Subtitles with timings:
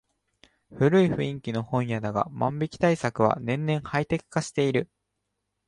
[0.73, 4.89] 古い雰囲気の本屋だが万引き対策は年々ハイテク化している